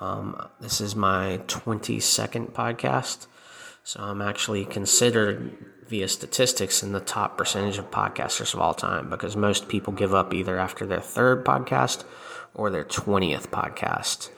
Um, 0.00 0.48
this 0.60 0.80
is 0.80 0.94
my 0.94 1.40
22nd 1.48 2.52
podcast. 2.52 3.26
So 3.82 4.00
I'm 4.00 4.22
actually 4.22 4.64
considered 4.64 5.56
via 5.88 6.06
statistics 6.06 6.84
in 6.84 6.92
the 6.92 7.00
top 7.00 7.36
percentage 7.36 7.78
of 7.78 7.90
podcasters 7.90 8.54
of 8.54 8.60
all 8.60 8.74
time 8.74 9.10
because 9.10 9.34
most 9.34 9.68
people 9.68 9.92
give 9.92 10.14
up 10.14 10.32
either 10.32 10.56
after 10.56 10.86
their 10.86 11.00
third 11.00 11.44
podcast 11.44 12.04
or 12.54 12.70
their 12.70 12.84
20th 12.84 13.48
podcast. 13.48 14.30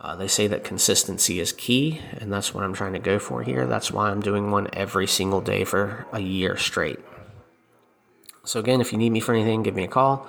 Uh, 0.00 0.16
they 0.16 0.28
say 0.28 0.46
that 0.46 0.64
consistency 0.64 1.40
is 1.40 1.52
key, 1.52 2.00
and 2.18 2.32
that's 2.32 2.54
what 2.54 2.64
I'm 2.64 2.72
trying 2.72 2.94
to 2.94 2.98
go 2.98 3.18
for 3.18 3.42
here. 3.42 3.66
That's 3.66 3.90
why 3.90 4.10
I'm 4.10 4.22
doing 4.22 4.50
one 4.50 4.68
every 4.72 5.06
single 5.06 5.42
day 5.42 5.64
for 5.64 6.06
a 6.10 6.20
year 6.20 6.56
straight. 6.56 6.98
So, 8.44 8.58
again, 8.58 8.80
if 8.80 8.92
you 8.92 8.98
need 8.98 9.12
me 9.12 9.20
for 9.20 9.34
anything, 9.34 9.62
give 9.62 9.74
me 9.74 9.84
a 9.84 9.88
call. 9.88 10.26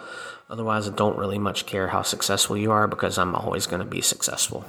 Otherwise, 0.49 0.89
I 0.89 0.91
don't 0.91 1.17
really 1.17 1.39
much 1.39 1.65
care 1.65 1.87
how 1.87 2.01
successful 2.01 2.57
you 2.57 2.71
are 2.71 2.85
because 2.85 3.17
I'm 3.17 3.33
always 3.33 3.65
going 3.65 3.79
to 3.79 3.87
be 3.87 4.01
successful. 4.01 4.65